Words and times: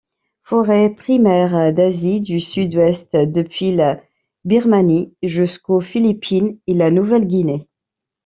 Forêt 0.41 0.89
primaire 0.89 1.71
d'Asie 1.75 2.21
du 2.21 2.39
Sud-Est 2.39 3.15
depuis 3.15 3.71
la 3.71 4.01
Birmanie 4.45 5.13
jusqu'aux 5.21 5.79
Philippines 5.79 6.57
et 6.65 6.73
la 6.73 6.89
Nouvelle-Guinée. 6.89 7.69